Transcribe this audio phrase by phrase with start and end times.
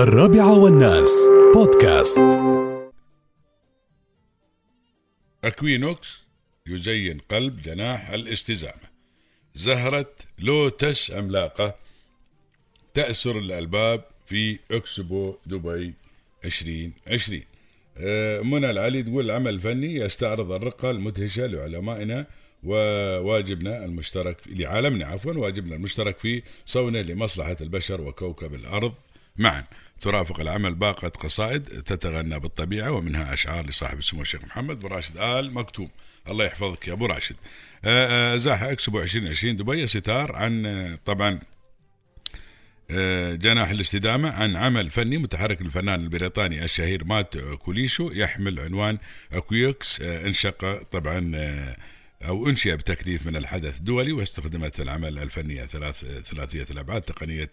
[0.00, 1.10] الرابعة والناس.
[1.54, 2.18] بودكاست.
[5.44, 6.22] أكوينوكس
[6.66, 8.88] يزين قلب جناح الاستزامة.
[9.54, 11.74] زهرة لوتس عملاقة
[12.94, 15.94] تأسر الألباب في أكسبو دبي
[16.44, 17.42] 2020
[17.96, 22.26] آه، منى العلي تقول العمل الفني يستعرض الرقة المدهشة لعلمائنا
[22.64, 28.92] وواجبنا المشترك لعالمنا عفوا واجبنا المشترك في صونه لمصلحة البشر وكوكب الأرض.
[29.36, 29.64] معا.
[30.00, 35.54] ترافق العمل باقة قصائد تتغنى بالطبيعة ومنها أشعار لصاحب السمو الشيخ محمد بن راشد آل
[35.54, 35.90] مكتوم.
[36.28, 37.36] الله يحفظك يا أبو راشد.
[37.84, 41.38] آه، آه، أزاح اكسبو 2020 دبي ستار عن آه، طبعا
[43.36, 48.98] جناح الاستدامة عن عمل فني متحرك الفنان البريطاني الشهير مات كوليشو يحمل عنوان
[49.32, 51.34] Equinox انشق طبعا
[52.22, 57.50] أو أنشئ بتكليف من الحدث الدولي واستخدمت العمل الفنية ثلاث ثلاثية الأبعاد تقنية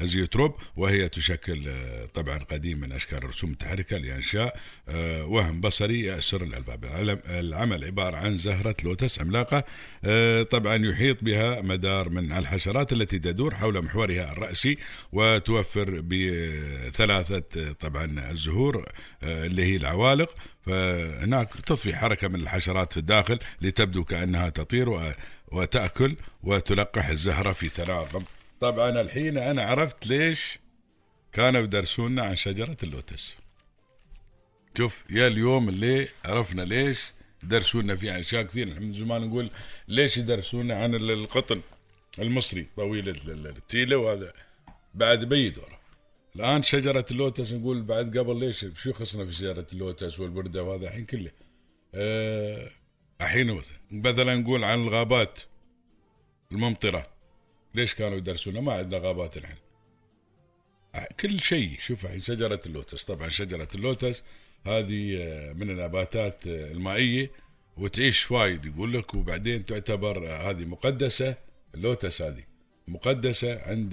[0.00, 6.42] الزيوتروب وهي تشكل آه، طبعا قديم من أشكال الرسوم المتحركة لإنشاء آه، وهم بصري يأسر
[6.42, 6.84] الألباب.
[7.26, 9.64] العمل عبارة عن زهرة لوتس عملاقة
[10.04, 14.78] آه، طبعا يحيط بها مدار من الحشرات التي تدور حول محورها الرأسي
[15.12, 18.92] وتوفر بثلاثة طبعا الزهور
[19.22, 20.34] اللي هي العوالق
[20.66, 25.14] فهناك تطفي حركة من الحشرات في الداخل لتبدو كأنها تطير
[25.48, 28.24] وتأكل وتلقح الزهرة في تناغم.
[28.60, 30.58] طبعا الحين أنا عرفت ليش
[31.32, 33.36] كانوا يدرسونا عن شجرة اللوتس.
[34.78, 39.50] شوف يا اليوم اللي عرفنا ليش درسونا فيه عن أشياء كثير من زمان نقول
[39.88, 41.60] ليش يدرسونا عن القطن
[42.18, 44.32] المصري طويل التيلة وهذا
[44.94, 45.79] بعد بيد ورا
[46.36, 51.04] الآن شجرة اللوتس نقول بعد قبل ليش شو خصنا في شجرة اللوتس والبرده وهذا الحين
[51.04, 51.30] كله؟
[51.94, 52.70] أه
[53.20, 55.40] الحين مثلا نقول عن الغابات
[56.52, 57.06] الممطرة.
[57.74, 59.56] ليش كانوا يدرسونا ما عندنا غابات الحين.
[61.20, 63.04] كل شيء شوف الحين شجرة اللوتس.
[63.04, 64.22] طبعا شجرة اللوتس
[64.66, 67.30] هذه آه، من النباتات آه، المائية.
[67.76, 71.34] وتعيش وايد يقول لك وبعدين تعتبر آه، هذه مقدسة
[71.74, 72.44] اللوتس هذه.
[72.90, 73.90] مقدسة عند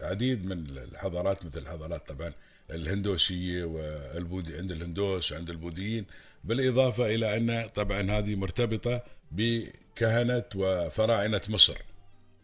[0.00, 2.32] العديد من الحضارات مثل الحضارات طبعا
[2.70, 6.06] الهندوسية والبودي عند الهندوس وعند البوذيين
[6.44, 11.78] بالإضافة إلى أن طبعا هذه مرتبطة بكهنة وفراعنة مصر.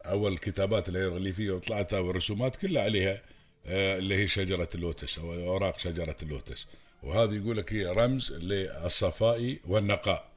[0.04, 3.22] أول الكتابات الهيروغليفية وطلعتها والرسومات كلها عليها
[3.66, 6.66] آه، اللي هي شجرة اللوتس أو أوراق شجرة اللوتس.
[7.02, 10.32] وهذا يقول لك هي رمز للصفاء والنقاء.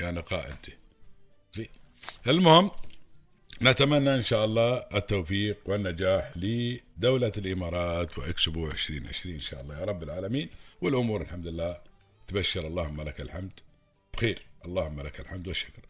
[0.00, 0.66] يا نقاء أنت.
[1.54, 1.68] زين.
[2.26, 2.70] المهم
[3.62, 10.02] نتمنى إن شاء الله التوفيق والنجاح لدولة الإمارات وإكسبو 2020 إن شاء الله يا رب
[10.02, 10.48] العالمين.
[10.80, 11.78] والأمور الحمد لله
[12.26, 12.66] تبشر.
[12.66, 13.60] اللهم لك الحمد.
[14.14, 14.42] بخير.
[14.64, 15.82] اللهم لك الحمد والشكر.